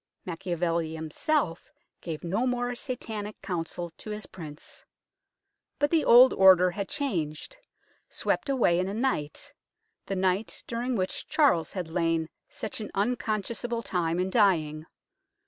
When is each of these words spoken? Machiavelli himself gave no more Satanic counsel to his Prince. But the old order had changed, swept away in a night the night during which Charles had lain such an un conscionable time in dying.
Machiavelli 0.25 0.95
himself 0.95 1.69
gave 2.01 2.23
no 2.23 2.47
more 2.47 2.73
Satanic 2.73 3.39
counsel 3.43 3.91
to 3.99 4.09
his 4.09 4.25
Prince. 4.25 4.83
But 5.77 5.91
the 5.91 6.03
old 6.03 6.33
order 6.33 6.71
had 6.71 6.89
changed, 6.89 7.55
swept 8.09 8.49
away 8.49 8.79
in 8.79 8.87
a 8.89 8.95
night 8.95 9.53
the 10.07 10.15
night 10.15 10.63
during 10.65 10.95
which 10.95 11.27
Charles 11.27 11.73
had 11.73 11.87
lain 11.87 12.29
such 12.49 12.81
an 12.81 12.89
un 12.95 13.15
conscionable 13.15 13.83
time 13.85 14.19
in 14.19 14.31
dying. 14.31 14.87